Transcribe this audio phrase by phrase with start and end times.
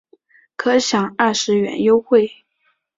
[0.55, 2.31] 可享二十元优惠